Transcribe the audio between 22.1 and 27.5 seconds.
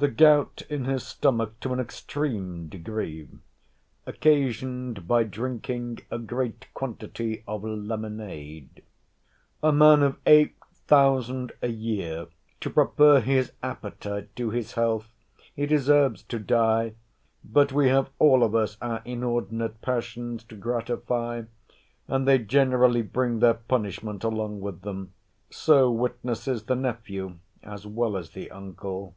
they generally bring their punishment along with them—so witnesses the nephew,